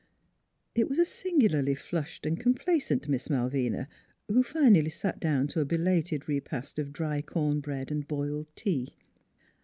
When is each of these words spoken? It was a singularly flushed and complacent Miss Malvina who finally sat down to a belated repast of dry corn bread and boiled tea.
It 0.73 0.89
was 0.89 0.97
a 0.97 1.05
singularly 1.05 1.75
flushed 1.75 2.25
and 2.25 2.39
complacent 2.39 3.07
Miss 3.07 3.29
Malvina 3.29 3.87
who 4.27 4.41
finally 4.41 4.89
sat 4.89 5.19
down 5.19 5.45
to 5.49 5.59
a 5.59 5.65
belated 5.65 6.27
repast 6.27 6.79
of 6.79 6.91
dry 6.91 7.21
corn 7.21 7.59
bread 7.59 7.91
and 7.91 8.07
boiled 8.07 8.47
tea. 8.55 8.95